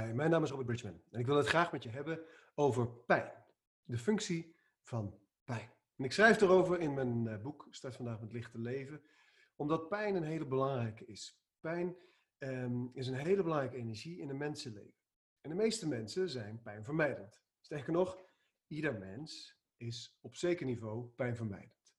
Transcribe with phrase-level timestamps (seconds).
[0.00, 2.20] Mijn naam is Robert Bridgman en ik wil het graag met je hebben
[2.54, 3.32] over pijn.
[3.84, 5.70] De functie van pijn.
[5.96, 9.02] Ik schrijf erover in mijn eh, boek Start vandaag met lichte leven,
[9.56, 11.42] omdat pijn een hele belangrijke is.
[11.60, 11.96] Pijn
[12.38, 14.94] ehm, is een hele belangrijke energie in een mensenleven.
[15.40, 17.40] En de meeste mensen zijn pijnvermijdend.
[17.60, 18.18] Sterker nog,
[18.66, 21.94] ieder mens is op zeker niveau pijnvermijdend.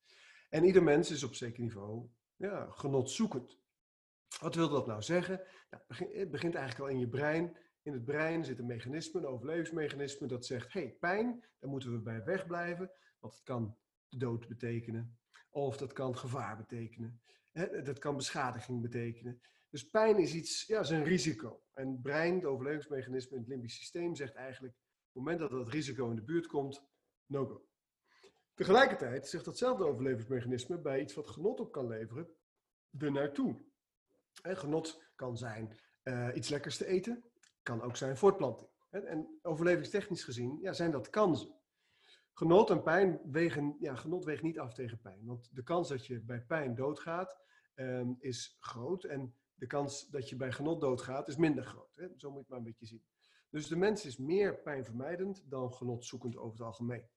[0.49, 3.59] En ieder mens is op zeker niveau ja, genotzoekend.
[4.39, 5.41] Wat wil dat nou zeggen?
[5.69, 7.57] Nou, het begint eigenlijk al in je brein.
[7.83, 11.99] In het brein zit een mechanisme, een overlevingsmechanisme, dat zegt: hey, pijn, daar moeten we
[11.99, 13.77] bij wegblijven, want het kan
[14.09, 17.21] de dood betekenen, of dat kan gevaar betekenen,
[17.83, 19.41] dat kan beschadiging betekenen.
[19.69, 21.63] Dus pijn is iets, ja, is een risico.
[21.73, 25.49] En het brein, het overlevingsmechanisme in het limbisch systeem, zegt eigenlijk: op het moment dat
[25.49, 26.83] dat risico in de buurt komt,
[27.25, 27.65] no go.
[28.53, 32.35] Tegelijkertijd zegt datzelfde overlevingsmechanisme bij iets wat genot op kan leveren,
[32.97, 33.61] er naartoe.
[34.41, 37.30] En genot kan zijn uh, iets lekkers te eten,
[37.63, 38.69] kan ook zijn voortplanting.
[38.89, 41.59] En overlevingstechnisch gezien ja, zijn dat kansen.
[42.33, 45.25] Genot en pijn wegen, ja, genot weegt niet af tegen pijn.
[45.25, 47.37] Want de kans dat je bij pijn doodgaat
[47.75, 49.03] um, is groot.
[49.03, 51.95] En de kans dat je bij genot doodgaat is minder groot.
[51.95, 52.07] Hè?
[52.15, 53.03] Zo moet je het maar een beetje zien.
[53.49, 57.09] Dus de mens is meer pijnvermijdend dan genotzoekend over het algemeen.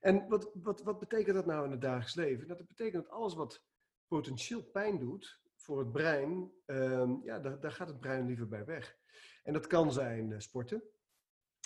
[0.00, 2.48] En wat, wat, wat betekent dat nou in het dagelijks leven?
[2.48, 3.64] Dat betekent dat alles wat
[4.06, 8.64] potentieel pijn doet voor het brein, um, ja, daar, daar gaat het brein liever bij
[8.64, 8.96] weg.
[9.42, 10.82] En dat kan zijn eh, sporten.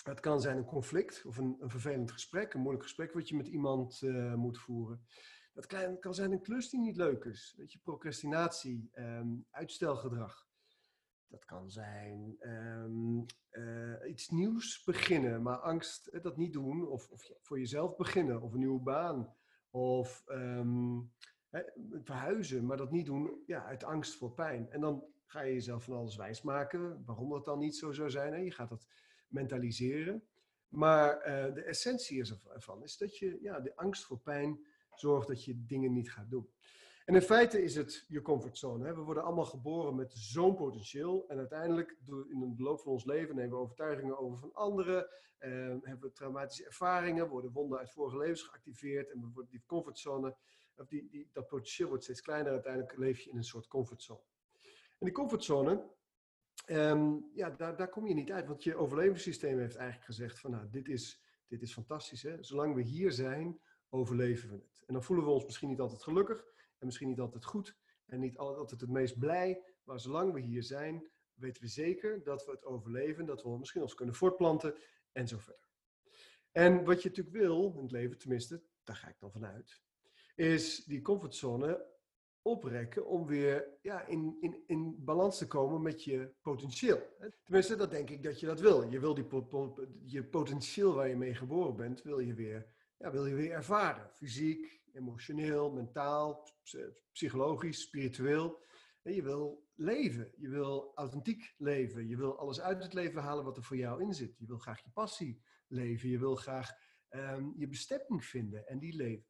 [0.03, 3.35] Het kan zijn een conflict of een, een, vervelend gesprek, een moeilijk gesprek wat je
[3.35, 5.05] met iemand uh, moet voeren.
[5.53, 7.53] Dat kan, kan, zijn een klus die niet leuk is.
[7.57, 10.47] Weet je, procrastinatie, um, uitstelgedrag.
[11.27, 16.87] Dat kan zijn um, uh, iets nieuws beginnen, maar angst dat niet doen.
[16.87, 19.35] Of, of voor jezelf beginnen, of een nieuwe baan.
[19.69, 20.23] Of
[22.03, 24.71] verhuizen, maar dat niet doen ja, uit angst voor pijn.
[24.71, 28.33] En dan ga je jezelf van alles wijsmaken waarom dat dan niet zo zou zijn.
[28.33, 28.39] Hè?
[28.39, 28.87] Je gaat dat
[29.27, 30.23] mentaliseren.
[30.67, 35.43] Maar uh, de essentie ervan is dat je ja, de angst voor pijn zorgt dat
[35.43, 36.49] je dingen niet gaat doen.
[37.05, 38.85] En in feite is het je comfortzone.
[38.85, 38.95] Hè?
[38.95, 41.25] We worden allemaal geboren met zo'n potentieel.
[41.27, 45.09] En uiteindelijk, in de loop van ons leven, nemen we overtuigingen over van anderen.
[45.37, 49.11] Eh, hebben we traumatische ervaringen, worden wonden uit vorige levens geactiveerd.
[49.11, 50.35] En we worden die comfortzone,
[50.79, 52.51] of die, die, dat potentieel wordt steeds kleiner.
[52.51, 54.21] Uiteindelijk leef je in een soort comfortzone.
[54.99, 55.89] En die comfortzone,
[56.67, 58.47] um, ja, daar, daar kom je niet uit.
[58.47, 62.23] Want je overlevingssysteem heeft eigenlijk gezegd van nou, dit is, dit is fantastisch.
[62.23, 62.43] Hè?
[62.43, 64.83] Zolang we hier zijn, overleven we het.
[64.85, 66.45] En dan voelen we ons misschien niet altijd gelukkig
[66.77, 69.63] en misschien niet altijd goed en niet altijd het meest blij.
[69.83, 73.81] Maar zolang we hier zijn, weten we zeker dat we het overleven, dat we misschien
[73.81, 74.75] ons kunnen voortplanten
[75.11, 75.69] en zo verder.
[76.51, 79.81] En wat je natuurlijk wil in het leven, tenminste, daar ga ik dan vanuit,
[80.37, 81.85] is die comfortzone
[82.41, 87.01] oprekken om weer ja, in, in, in balans te komen met je potentieel.
[87.43, 88.83] Tenminste, dat denk ik dat je dat wil.
[88.91, 89.25] Je wil die
[90.03, 94.09] je potentieel waar je mee geboren bent, wil je weer, ja, wil je weer ervaren.
[94.11, 96.47] Fysiek, emotioneel, mentaal,
[97.11, 98.63] psychologisch, spiritueel.
[99.01, 100.31] En je wil leven.
[100.37, 102.07] Je wil authentiek leven.
[102.07, 104.37] Je wil alles uit het leven halen wat er voor jou in zit.
[104.37, 106.09] Je wil graag je passie leven.
[106.09, 106.71] Je wil graag
[107.09, 109.25] um, je bestemming vinden en die leven.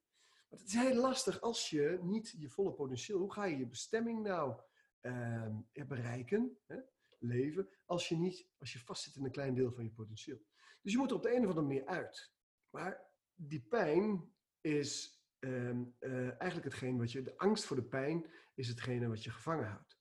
[0.50, 3.68] Maar het is heel lastig als je niet je volle potentieel, hoe ga je je
[3.68, 4.60] bestemming nou
[5.02, 5.48] uh,
[5.88, 6.78] bereiken, hè,
[7.20, 10.40] leven, als je niet, als je vastzit in een klein deel van je potentieel.
[10.82, 12.34] Dus je moet er op de een of andere manier uit.
[12.70, 18.26] Maar die pijn is um, uh, eigenlijk hetgeen wat je, de angst voor de pijn
[18.56, 19.98] is hetgene wat je gevangen houdt.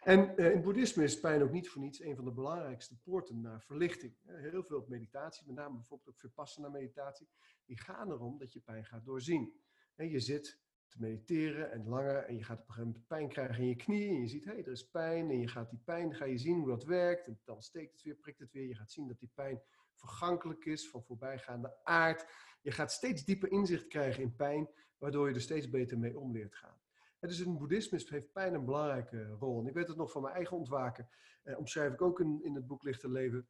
[0.00, 3.40] En uh, in boeddhisme is pijn ook niet voor niets een van de belangrijkste poorten
[3.40, 4.16] naar verlichting.
[4.24, 7.28] Heel veel meditatie, met name bijvoorbeeld ook vipassana meditatie,
[7.64, 9.62] die gaan erom dat je pijn gaat doorzien.
[9.94, 13.28] En je zit te mediteren en langer en je gaat op een gegeven moment pijn
[13.28, 15.70] krijgen in je knie en je ziet, hé, hey, er is pijn en je gaat
[15.70, 18.52] die pijn, ga je zien hoe dat werkt en dan steekt het weer, prikt het
[18.52, 18.66] weer.
[18.66, 19.62] Je gaat zien dat die pijn
[19.94, 22.26] vergankelijk is, van voorbijgaande aard.
[22.62, 24.68] Je gaat steeds dieper inzicht krijgen in pijn,
[24.98, 26.78] waardoor je er steeds beter mee om leert gaan.
[27.20, 29.60] Dus in het boeddhisme heeft pijn een belangrijke rol.
[29.60, 31.08] En ik weet het nog van mijn eigen ontwaken,
[31.42, 33.48] eh, omschrijf ik ook in, in het boek Lichte Leven,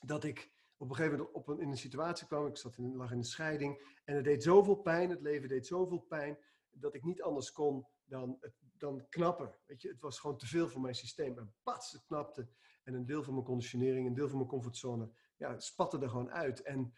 [0.00, 2.46] dat ik op een gegeven moment op een, in een situatie kwam.
[2.46, 3.98] Ik zat in, lag in een scheiding.
[4.04, 5.10] En het deed zoveel pijn.
[5.10, 6.38] Het leven deed zoveel pijn.
[6.70, 8.38] Dat ik niet anders kon dan,
[8.78, 9.58] dan knappen.
[9.66, 11.38] Weet je, het was gewoon te veel voor mijn systeem.
[11.38, 12.48] En pats, het knapte.
[12.82, 16.30] En een deel van mijn conditionering, een deel van mijn comfortzone, ja, spatte er gewoon
[16.30, 16.62] uit.
[16.62, 16.94] En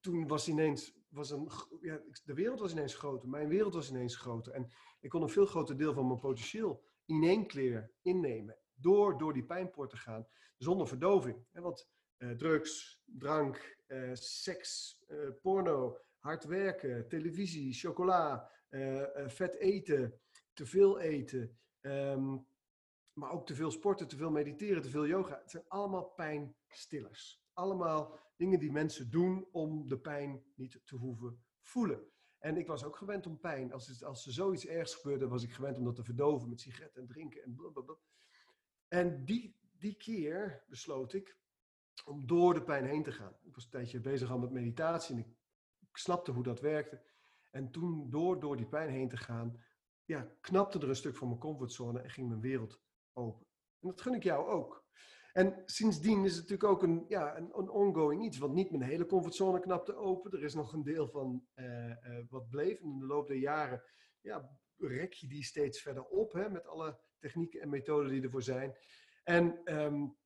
[0.00, 1.50] toen was ineens, was een,
[1.80, 3.28] ja, de wereld was ineens groter.
[3.28, 4.52] Mijn wereld was ineens groter.
[4.52, 8.58] En ik kon een veel groter deel van mijn potentieel in één keer innemen.
[8.74, 11.46] Door, door die pijnpoort te gaan, zonder verdoving.
[11.52, 11.88] Want
[12.36, 18.50] drugs, drank, uh, seks, uh, porno, hard werken, televisie, chocola,
[19.26, 20.20] vet eten,
[20.52, 22.46] te veel eten, um,
[23.12, 25.38] maar ook te veel sporten, te veel mediteren, te veel yoga.
[25.40, 27.42] Het zijn allemaal pijnstillers.
[27.52, 32.10] Allemaal dingen die mensen doen om de pijn niet te hoeven voelen.
[32.38, 33.72] En ik was ook gewend om pijn.
[33.72, 37.00] Als, als er zoiets ergs gebeurde, was ik gewend om dat te verdoven met sigaretten
[37.00, 37.96] en drinken en blablabla.
[38.88, 41.36] En die, die keer besloot ik
[42.04, 43.36] om door de pijn heen te gaan.
[43.42, 45.36] Ik was een tijdje bezig al met meditatie en ik,
[45.92, 47.02] snapte hoe dat werkte.
[47.50, 49.64] En toen door, door die pijn heen te gaan,
[50.04, 52.80] ja, knapte er een stuk van mijn comfortzone en ging mijn wereld
[53.12, 53.46] open.
[53.80, 54.86] En dat gun ik jou ook.
[55.32, 59.06] En sindsdien is het natuurlijk ook een, ja, een, ongoing iets, want niet mijn hele
[59.06, 60.32] comfortzone knapte open.
[60.32, 62.80] Er is nog een deel van uh, uh, wat bleef.
[62.80, 63.82] En in de loop der jaren
[64.20, 68.42] ja, rek je die steeds verder op, hè, met alle technieken en methoden die ervoor
[68.42, 68.76] zijn.
[69.24, 70.16] En um,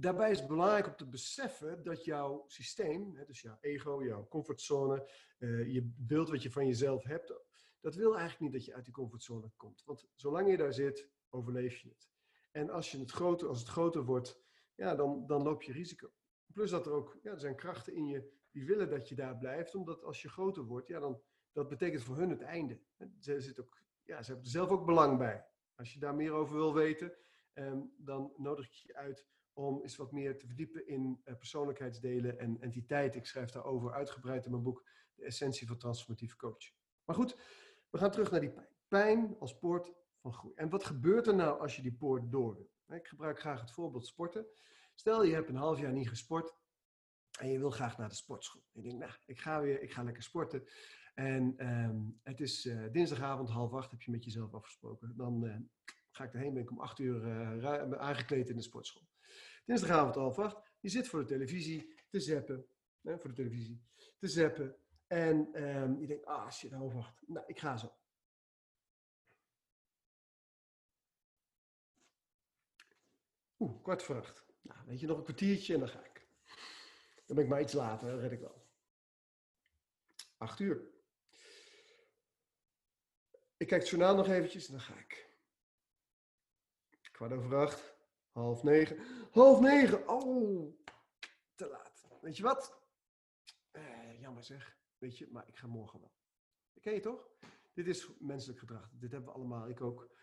[0.00, 5.10] daarbij is het belangrijk om te beseffen dat jouw systeem, dus jouw ego, jouw comfortzone,
[5.38, 7.34] uh, je beeld wat je van jezelf hebt,
[7.80, 9.82] dat wil eigenlijk niet dat je uit die comfortzone komt.
[9.84, 12.08] Want zolang je daar zit, overleef je het.
[12.50, 14.40] En als, je het groter, als het groter wordt,
[14.74, 16.12] ja, dan, dan loop je risico.
[16.52, 19.38] Plus dat er ook, ja, er zijn krachten in je die willen dat je daar
[19.38, 21.22] blijft, omdat als je groter wordt, ja, dan,
[21.52, 22.80] dat betekent voor hun het einde.
[23.18, 25.46] Ze, zit ook, ja, ze hebben er zelf ook belang bij.
[25.74, 27.16] Als je daar meer over wil weten,
[27.52, 29.26] eh, dan nodig ik je uit
[29.58, 33.14] om eens wat meer te verdiepen in uh, persoonlijkheidsdelen en entiteit.
[33.14, 34.84] Ik schrijf daarover uitgebreid in mijn boek
[35.14, 36.74] De Essentie van Transformatieve Coaching.
[37.04, 37.36] Maar goed,
[37.90, 38.68] we gaan terug naar die pijn.
[38.88, 40.54] Pijn als poort van groei.
[40.54, 42.96] En wat gebeurt er nou als je die poort door wil?
[42.98, 44.46] Ik gebruik graag het voorbeeld sporten.
[44.94, 46.54] Stel je hebt een half jaar niet gesport
[47.38, 48.62] en je wil graag naar de sportschool.
[48.72, 50.64] Je denkt, nou, ik ga weer, ik ga lekker sporten.
[51.14, 55.16] En um, het is uh, dinsdagavond half acht, heb je met jezelf afgesproken.
[55.16, 55.56] Dan uh,
[56.10, 59.08] ga ik erheen, ben ik om acht uur aangekleed in de sportschool.
[59.68, 62.68] Dinsdagavond half acht, je zit voor de televisie te zappen.
[63.02, 63.82] voor de televisie
[64.18, 64.76] te zappen.
[65.06, 67.28] En um, je denkt, ah shit, half acht.
[67.28, 67.96] Nou, ik ga zo.
[73.58, 74.44] Oeh, kwart voor acht.
[74.60, 76.26] Nou, weet je, nog een kwartiertje en dan ga ik.
[77.26, 78.66] Dan ben ik maar iets later, dat red ik wel.
[80.36, 80.90] Acht uur.
[83.56, 85.26] Ik kijk het journaal nog eventjes en dan ga ik.
[87.12, 87.97] Kwart over acht,
[88.38, 88.96] half negen.
[89.30, 90.08] Half negen!
[90.08, 90.74] Oh,
[91.54, 92.08] te laat.
[92.20, 92.82] Weet je wat?
[93.70, 94.78] Eh, jammer zeg.
[94.98, 96.12] Weet je, maar ik ga morgen wel.
[96.80, 97.28] ken je toch?
[97.74, 98.90] Dit is menselijk gedrag.
[98.92, 100.16] Dit hebben we allemaal, ik ook.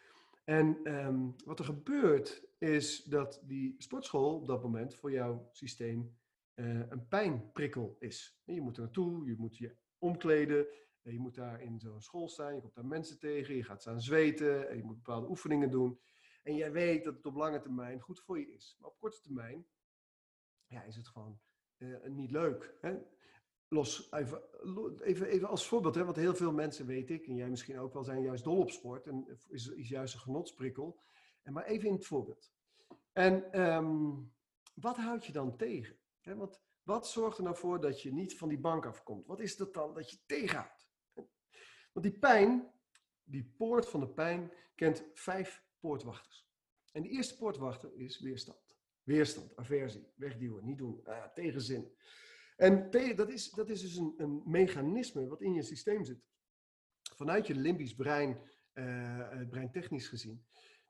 [0.44, 6.18] En um, wat er gebeurt is dat die sportschool op dat moment voor jouw systeem
[6.56, 8.42] uh, een pijnprikkel is.
[8.44, 10.68] Je moet er naartoe, je moet je omkleden,
[11.02, 14.02] je moet daar in zo'n school staan, je komt daar mensen tegen, je gaat staan
[14.02, 16.00] zweten, en je moet bepaalde oefeningen doen.
[16.46, 18.78] En jij weet dat het op lange termijn goed voor je is.
[18.80, 19.66] Maar op korte termijn
[20.68, 21.40] ja, is het gewoon
[21.78, 22.78] uh, niet leuk.
[22.82, 22.98] Hè?
[23.68, 24.42] los, even,
[25.02, 27.94] even, even als voorbeeld, hè, want heel veel mensen, weet ik, en jij misschien ook
[27.94, 31.00] wel, zijn juist dol op sport en is, is juist een genotsprikkel.
[31.42, 32.54] En maar even in het voorbeeld.
[33.12, 34.34] En um,
[34.74, 35.98] wat houd je dan tegen?
[36.22, 39.26] Hè, want wat zorgt er nou voor dat je niet van die bank afkomt?
[39.26, 40.90] Wat is dat dan dat je tegenhoudt?
[41.94, 42.72] Want die pijn,
[43.24, 46.48] die poort van de pijn, kent vijf poortwachters.
[46.92, 48.78] En de eerste poortwachter is weerstand.
[49.04, 51.96] Weerstand, aversie, wegduwen, niet doen, uh, tegenzin.
[52.56, 56.24] En dat is, dat is dus een, een mechanisme wat in je systeem zit.
[57.16, 58.42] Vanuit je limbisch brein,
[58.74, 60.46] uh, breintechnisch gezien,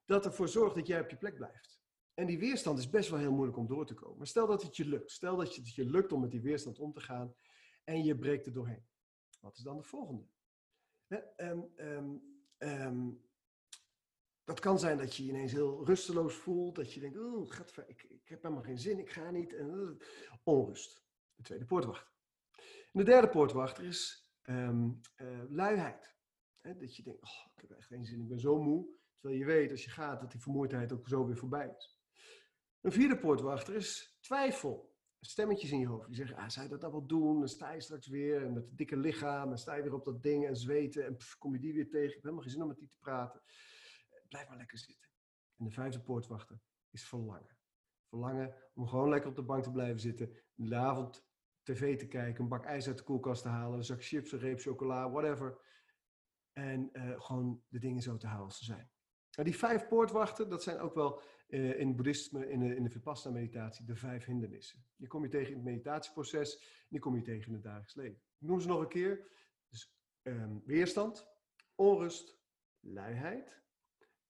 [0.06, 1.84] dat ervoor zorgt dat jij op je plek blijft.
[2.14, 4.18] En die weerstand is best wel heel moeilijk om door te komen.
[4.18, 5.12] Maar stel dat het je lukt.
[5.12, 7.36] Stel dat het je lukt om met die weerstand om te gaan
[7.84, 8.86] en je breekt er doorheen.
[9.40, 10.28] Wat is dan de volgende?
[12.58, 13.24] Um,
[14.46, 16.76] dat kan zijn dat je je ineens heel rusteloos voelt.
[16.76, 17.50] Dat je denkt, oh,
[17.88, 19.54] ik, ik heb helemaal geen zin, ik ga niet.
[19.54, 20.08] En, uh,
[20.44, 21.04] onrust
[21.36, 22.14] de tweede poortwachter.
[22.92, 26.16] En de derde poortwachter is um, uh, luiheid.
[26.62, 28.88] dat je denkt, oh, ik heb echt geen zin, ik ben zo moe.
[29.20, 32.00] Terwijl je weet als je gaat dat die vermoeidheid ook zo weer voorbij is.
[32.82, 34.94] Een vierde poortwachter is twijfel.
[35.20, 37.40] Stemmetjes in je hoofd die zeggen, ah, zou je dat nou wel doen?
[37.40, 39.50] Dan sta je straks weer en met het dikke lichaam.
[39.50, 41.06] Dan sta je weer op dat ding en zweten.
[41.06, 42.08] En kom je die weer tegen.
[42.08, 43.42] Ik heb helemaal geen zin om met die te praten.
[44.28, 45.10] Blijf maar lekker zitten.
[45.58, 47.58] En de vijfde poortwachter is verlangen.
[48.10, 50.36] Verlangen om gewoon lekker op de bank te blijven zitten.
[50.56, 51.26] De avond
[51.64, 54.40] tv te kijken, een bak ijs uit de koelkast te halen, een zak chips, een
[54.40, 55.60] reep chocola, whatever.
[56.54, 58.90] En uh, gewoon de dingen zo te houden als ze zijn.
[59.32, 62.90] Nou, die vijf poortwachten, dat zijn ook wel uh, in boeddhisme, in de, in de
[62.90, 64.86] Vipassana-meditatie, de vijf hindernissen.
[64.96, 68.22] Die kom je tegen in het meditatieproces, die kom je tegen in het dagelijks leven.
[68.38, 69.32] Ik noem ze nog een keer.
[69.70, 71.28] Dus um, weerstand,
[71.76, 72.40] onrust,
[72.80, 73.64] luiheid,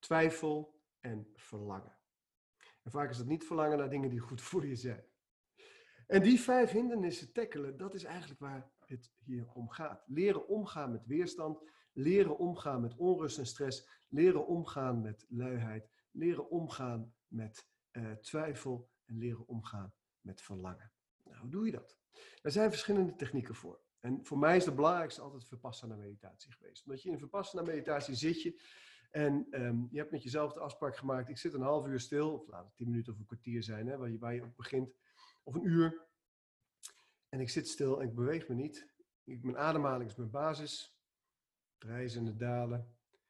[0.05, 1.97] twijfel en verlangen.
[2.83, 5.05] En vaak is het niet verlangen naar dingen die goed voor je zijn.
[6.07, 10.03] En die vijf hindernissen tackelen, dat is eigenlijk waar het hier om gaat.
[10.07, 16.49] Leren omgaan met weerstand, leren omgaan met onrust en stress, leren omgaan met luiheid, leren
[16.49, 20.91] omgaan met uh, twijfel en leren omgaan met verlangen.
[21.23, 21.97] Nou, hoe doe je dat?
[22.41, 23.83] Er zijn verschillende technieken voor.
[23.99, 26.85] En voor mij is de belangrijkste altijd Vipassana meditatie geweest.
[26.85, 28.61] Omdat je in Vipassana meditatie zit je
[29.15, 32.33] en um, je hebt met jezelf de afspraak gemaakt, ik zit een half uur stil,
[32.33, 34.55] of laat het tien minuten of een kwartier zijn, hè, waar, je, waar je op
[34.55, 34.95] begint,
[35.43, 36.07] of een uur.
[37.29, 38.87] En ik zit stil en ik beweeg me niet.
[39.23, 40.97] Ik, mijn ademhaling is mijn basis,
[41.77, 42.79] het en het dalen.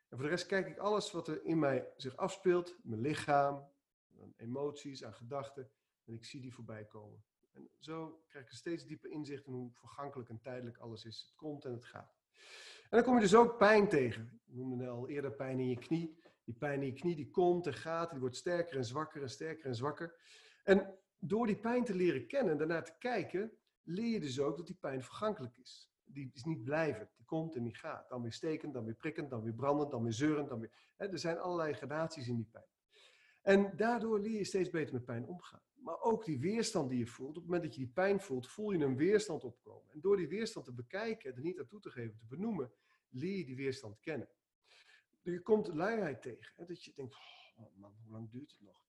[0.09, 3.69] En voor de rest kijk ik alles wat er in mij zich afspeelt, mijn lichaam,
[4.37, 5.71] emoties, aan gedachten,
[6.05, 7.23] en ik zie die voorbij komen.
[7.53, 11.21] En zo krijg ik een steeds dieper inzicht in hoe vergankelijk en tijdelijk alles is.
[11.21, 12.15] Het komt en het gaat.
[12.95, 14.39] Dan kom je dus ook pijn tegen.
[14.45, 16.17] Ik noemde al eerder pijn in je knie.
[16.43, 19.29] Die pijn in je knie die komt en gaat, die wordt sterker en zwakker en
[19.29, 20.15] sterker en zwakker.
[20.63, 23.51] En door die pijn te leren kennen en daarnaar te kijken,
[23.83, 25.91] leer je dus ook dat die pijn vergankelijk is.
[26.03, 28.09] Die is niet blijvend, die komt en die gaat.
[28.09, 30.49] Dan weer stekend, dan weer prikkend, dan weer brandend, dan weer zeurend.
[30.49, 32.69] Dan weer, er zijn allerlei gradaties in die pijn.
[33.41, 35.61] En daardoor leer je steeds beter met pijn omgaan.
[35.73, 38.47] Maar ook die weerstand die je voelt, op het moment dat je die pijn voelt,
[38.47, 39.93] voel je een weerstand opkomen.
[39.93, 42.71] En door die weerstand te bekijken, er niet naartoe te geven, te benoemen,
[43.15, 44.29] leer je die weerstand kennen.
[45.21, 46.53] Je komt luiheid tegen.
[46.55, 47.15] Hè, dat je denkt,
[47.55, 48.83] oh man, hoe lang duurt het nog?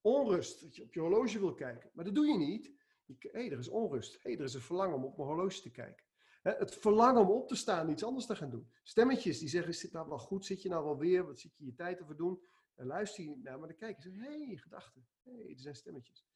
[0.00, 1.90] Onrust, dat je op je horloge wil kijken.
[1.94, 2.74] Maar dat doe je niet.
[3.06, 4.12] Hé, hey, er is onrust.
[4.12, 6.04] Hé, hey, er is een verlangen om op mijn horloge te kijken.
[6.42, 8.70] Het verlangen om op te staan, iets anders te gaan doen.
[8.82, 10.46] Stemmetjes die zeggen, is dit nou wel goed?
[10.46, 11.26] Zit je nou wel weer?
[11.26, 12.40] Wat zit je je tijd te verdoen?
[12.74, 15.06] En luister je naar, maar dan kijk je, hé, hey, gedachten.
[15.22, 16.26] Hé, hey, er zijn stemmetjes.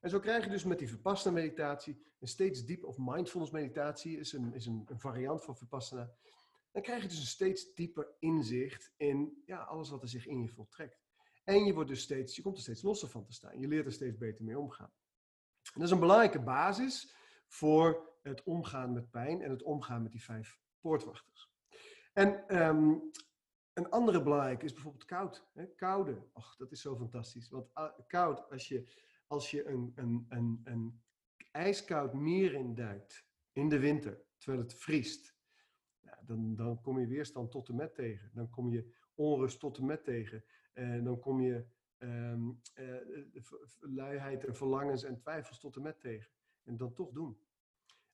[0.00, 4.18] En zo krijg je dus met die Vipassana meditatie een steeds dieper, of mindfulness meditatie
[4.18, 6.12] is een, is een, een variant van Vipassana.
[6.72, 10.42] Dan krijg je dus een steeds dieper inzicht in ja, alles wat er zich in
[10.42, 11.00] je voltrekt.
[11.44, 13.60] En je, wordt dus steeds, je komt er steeds losser van te staan.
[13.60, 14.92] Je leert er steeds beter mee omgaan.
[15.62, 17.14] En dat is een belangrijke basis
[17.46, 21.50] voor het omgaan met pijn en het omgaan met die vijf poortwachters.
[22.12, 23.10] En um,
[23.72, 25.46] een andere belangrijke is bijvoorbeeld koud.
[25.54, 25.66] Hè?
[25.66, 26.22] Koude.
[26.32, 27.48] Och, dat is zo fantastisch.
[27.48, 28.88] Want uh, koud, als je,
[29.30, 31.02] als je een, een, een, een
[31.52, 35.36] ijskoud meer induikt in de winter, terwijl het vriest,
[36.20, 38.30] dan, dan kom je weerstand tot en met tegen.
[38.34, 40.44] Dan kom je onrust tot en met tegen.
[40.72, 41.66] En dan kom je
[41.98, 42.60] um,
[43.80, 46.30] luiheid en verlangens en twijfels tot en met tegen.
[46.64, 47.40] En dan toch doen.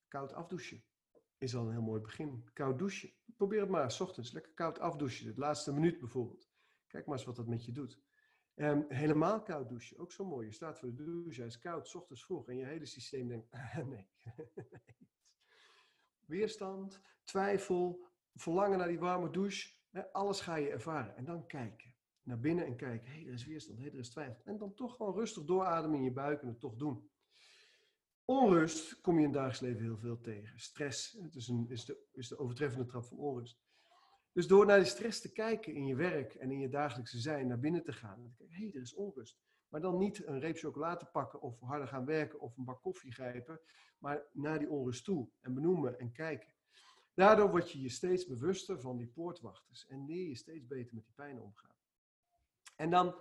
[0.08, 0.84] Koud afdouchen
[1.38, 2.48] is al een heel mooi begin.
[2.52, 3.12] Koud douchen.
[3.36, 4.32] Probeer het maar, s ochtends.
[4.32, 5.34] Lekker koud afdouchen.
[5.34, 6.48] De laatste minuut bijvoorbeeld.
[6.86, 8.00] Kijk maar eens wat dat met je doet.
[8.58, 9.98] Um, helemaal koud douchen.
[9.98, 10.46] Ook zo mooi.
[10.46, 12.48] Je staat voor de douche, hij is koud, ochtends vroeg.
[12.48, 13.48] En je hele systeem denkt,
[13.86, 14.08] nee.
[16.26, 19.74] Weerstand, twijfel, verlangen naar die warme douche.
[20.12, 21.16] Alles ga je ervaren.
[21.16, 21.94] En dan kijken.
[22.22, 23.10] Naar binnen en kijken.
[23.10, 23.78] Hé, hey, er is weerstand.
[23.78, 24.44] Hé, hey, er is twijfel.
[24.44, 27.10] En dan toch gewoon rustig doorademen in je buik en het toch doen.
[28.24, 30.58] Onrust kom je in het dagelijks leven heel veel tegen.
[30.58, 33.58] Stress het is, een, is, de, is de overtreffende trap van onrust.
[34.36, 37.46] Dus door naar die stress te kijken in je werk en in je dagelijkse zijn,
[37.46, 38.34] naar binnen te gaan.
[38.38, 39.38] Hé, hey, er is onrust.
[39.68, 43.12] Maar dan niet een reep chocolade pakken of harder gaan werken of een bak koffie
[43.12, 43.60] grijpen.
[43.98, 46.52] Maar naar die onrust toe en benoemen en kijken.
[47.14, 49.86] Daardoor word je je steeds bewuster van die poortwachters.
[49.86, 51.76] En leer je steeds beter met die pijn omgaan.
[52.76, 53.16] En dan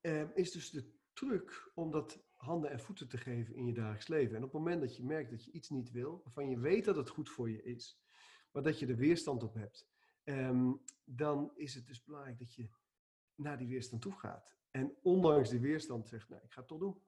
[0.00, 4.08] eh, is dus de truc om dat handen en voeten te geven in je dagelijks
[4.08, 4.36] leven.
[4.36, 6.84] En op het moment dat je merkt dat je iets niet wil, waarvan je weet
[6.84, 8.02] dat het goed voor je is,
[8.50, 9.92] maar dat je er weerstand op hebt,
[10.24, 12.68] um, dan is het dus belangrijk dat je
[13.34, 14.56] naar die weerstand toe gaat.
[14.70, 17.02] En ondanks die weerstand zegt, nou, ik ga het toch doen.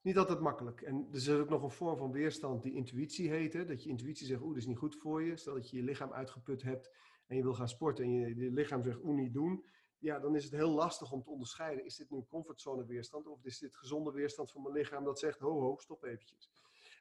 [0.00, 0.80] Niet altijd makkelijk.
[0.80, 3.52] En er is ook nog een vorm van weerstand die intuïtie heet.
[3.52, 3.64] Hè?
[3.64, 5.36] Dat je intuïtie zegt, oeh, dat is niet goed voor je.
[5.36, 6.90] Stel dat je je lichaam uitgeput hebt
[7.26, 9.64] en je wil gaan sporten en je, je lichaam zegt, oeh, niet doen
[9.98, 11.84] ja, dan is het heel lastig om te onderscheiden.
[11.84, 15.38] Is dit nu comfortzone weerstand of is dit gezonde weerstand van mijn lichaam dat zegt,
[15.38, 16.50] ho, stop eventjes.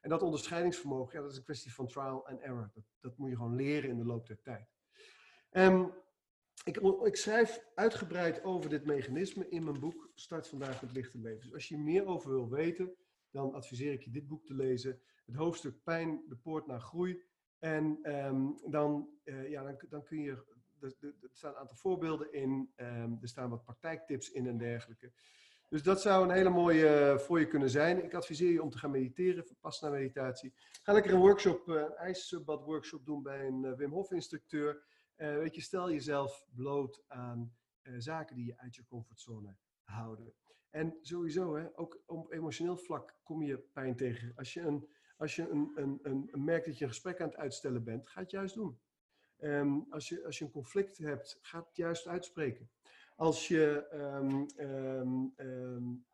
[0.01, 2.69] En dat onderscheidingsvermogen, ja, dat is een kwestie van trial and error.
[2.74, 4.75] Dat, dat moet je gewoon leren in de loop der tijd.
[5.57, 5.93] Um,
[6.63, 11.41] ik, ik, schrijf uitgebreid over dit mechanisme in mijn boek Start vandaag met lichte leven.
[11.41, 12.95] Dus als je meer over wil weten,
[13.31, 15.00] dan adviseer ik je dit boek te lezen.
[15.25, 17.24] Het hoofdstuk Pijn, de poort naar groei.
[17.59, 20.43] En um, dan, uh, ja, dan, dan kun je
[20.79, 20.93] er,
[21.31, 22.71] staan een aantal voorbeelden in.
[22.75, 25.12] Ehm, er staan wat praktijktips in en dergelijke.
[25.69, 28.03] Dus dat zou een hele mooie uh, voor je kunnen zijn.
[28.03, 29.45] Ik adviseer je om te gaan mediteren,
[29.81, 30.53] naar meditatie.
[30.83, 34.83] Ga lekker een workshop, uh, een ijsbad workshop doen bij een Wim Hof instructeur.
[35.15, 37.55] Weet je, stel jezelf bloot aan
[37.98, 40.34] zaken die je uit je comfortzone houden.
[40.69, 44.31] En sowieso, hè, ook op emotioneel vlak kom je pijn tegen.
[44.36, 47.38] Als je, een, als je een, een, een, merkt dat je een gesprek aan het
[47.38, 48.79] uitstellen bent, ga het juist doen.
[49.39, 52.69] Um, als, je, als je een conflict hebt, ga het juist uitspreken.
[53.15, 54.45] Als je um,
[55.38, 56.05] um,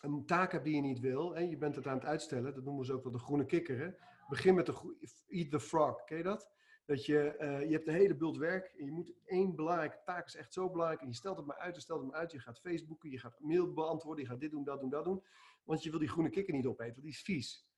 [0.00, 2.64] een taak hebt die je niet wil en je bent het aan het uitstellen, dat
[2.64, 3.78] noemen ze ook wel de groene kikker.
[3.78, 3.90] Hè?
[4.28, 4.96] Begin met de
[5.28, 6.50] eat the frog, ken je dat?
[6.86, 10.26] Dat je, eh, je hebt een hele bult werk en je moet één belangrijke taak
[10.26, 11.00] is echt zo belangrijk.
[11.00, 12.32] En je stelt het maar uit, je stelt het maar uit.
[12.32, 15.22] Je gaat Facebooken, je gaat mail beantwoorden, je gaat dit doen, dat doen, dat doen.
[15.64, 17.68] Want je wil die groene kikker niet opeten, want die is vies.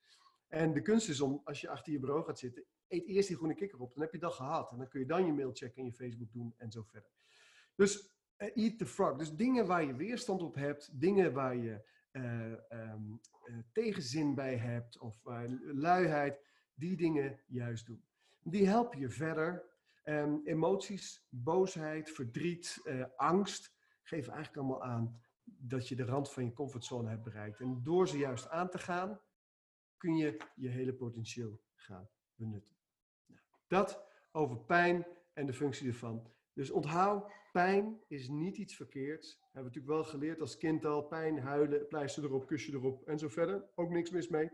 [0.49, 3.37] En de kunst is om, als je achter je bureau gaat zitten, eet eerst die
[3.37, 3.93] groene kikker op.
[3.95, 4.71] Dan heb je dat gehad.
[4.71, 7.11] En dan kun je dan je mail checken en je Facebook doen en zo verder.
[7.75, 9.17] Dus uh, eat the frog.
[9.17, 14.99] Dus dingen waar je weerstand op hebt, dingen waar je um, uh, tegenzin bij hebt
[14.99, 15.21] of
[15.63, 16.41] luiheid,
[16.75, 18.08] die dingen juist doen.
[18.51, 19.67] Die helpen je verder.
[20.05, 22.83] Um, emoties, boosheid, verdriet,
[23.17, 27.61] angst geven eigenlijk allemaal aan dat je de rand van je comfortzone hebt bereikt.
[27.61, 29.21] En door ze juist aan te gaan,
[29.97, 32.77] kun je je hele potentieel gaan benutten.
[33.27, 36.33] Nou, dat over pijn en de functie ervan.
[36.53, 39.41] Dus onthoud, pijn is niet iets verkeerds.
[39.53, 43.29] We natuurlijk wel geleerd als kind al, pijn, huilen, pleister erop, kusje erop en zo
[43.29, 43.69] verder.
[43.75, 44.51] Ook niks mis mee.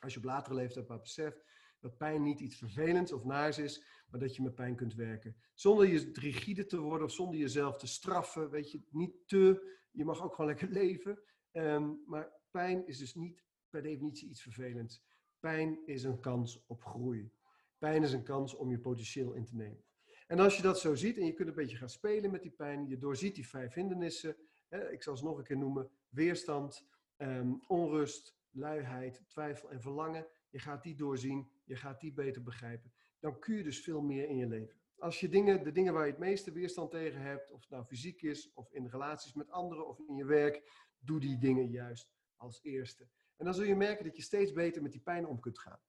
[0.00, 1.44] Als je op latere leeftijd maar beseft
[1.80, 5.36] dat pijn niet iets vervelends of naars is, maar dat je met pijn kunt werken.
[5.54, 9.74] Zonder je rigide te worden of zonder jezelf te straffen, weet je, niet te.
[9.90, 11.18] Je mag ook gewoon lekker leven.
[11.52, 15.02] Um, maar pijn is dus niet per definitie iets vervelends.
[15.40, 17.30] Pijn is een kans op groei.
[17.78, 19.84] Pijn is een kans om je potentieel in te nemen.
[20.26, 22.50] En als je dat zo ziet en je kunt een beetje gaan spelen met die
[22.50, 24.36] pijn, je doorziet die vijf hindernissen,
[24.68, 30.26] hè, ik zal ze nog een keer noemen, weerstand, um, onrust, luiheid, twijfel en verlangen.
[30.56, 32.92] Je gaat die doorzien, je gaat die beter begrijpen.
[33.18, 34.76] Dan kun je dus veel meer in je leven.
[34.98, 37.84] Als je dingen, de dingen waar je het meeste weerstand tegen hebt, of het nou
[37.84, 42.12] fysiek is, of in relaties met anderen, of in je werk, doe die dingen juist
[42.36, 43.08] als eerste.
[43.36, 45.80] En dan zul je merken dat je steeds beter met die pijn om kunt gaan.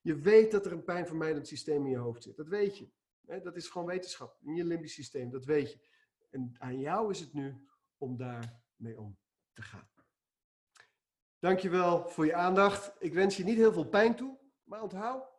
[0.00, 2.36] Je weet dat er een pijnvermijdend systeem in je hoofd zit.
[2.36, 2.90] Dat weet je.
[3.20, 4.38] Dat is gewoon wetenschap.
[4.42, 5.78] In je limbisch systeem, dat weet je.
[6.30, 7.66] En aan jou is het nu
[7.98, 9.18] om daarmee om
[9.52, 9.88] te gaan.
[11.38, 12.92] Dankjewel voor je aandacht.
[12.98, 15.34] Ik wens je niet heel veel pijn toe, maar onthoud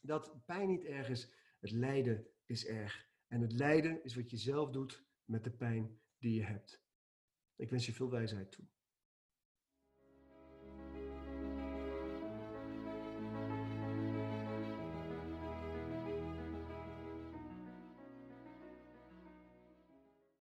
[0.00, 1.32] dat pijn niet erg is.
[1.60, 3.08] Het lijden is erg.
[3.26, 6.82] En het lijden is wat je zelf doet met de pijn die je hebt.
[7.56, 8.64] Ik wens je veel wijsheid toe.